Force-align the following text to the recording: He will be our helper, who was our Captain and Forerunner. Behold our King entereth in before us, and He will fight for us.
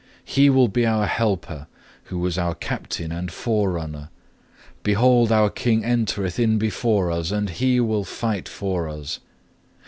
He 0.25 0.49
will 0.49 0.67
be 0.67 0.83
our 0.83 1.05
helper, 1.05 1.67
who 2.05 2.17
was 2.17 2.35
our 2.35 2.55
Captain 2.55 3.11
and 3.11 3.31
Forerunner. 3.31 4.09
Behold 4.81 5.31
our 5.31 5.51
King 5.51 5.85
entereth 5.85 6.39
in 6.39 6.57
before 6.57 7.11
us, 7.11 7.29
and 7.29 7.51
He 7.51 7.79
will 7.79 8.03
fight 8.03 8.49
for 8.49 8.89
us. 8.89 9.19